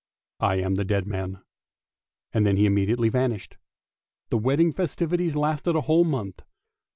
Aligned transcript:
I 0.39 0.55
am 0.55 0.73
the 0.73 0.83
dead 0.83 1.05
man!" 1.05 1.43
And 2.33 2.43
then 2.43 2.57
he 2.57 2.65
immediately 2.65 3.09
vanished. 3.09 3.57
The 4.31 4.37
wedding 4.39 4.73
festivities 4.73 5.35
lasted 5.35 5.75
a 5.75 5.81
whole 5.81 6.05
month. 6.05 6.41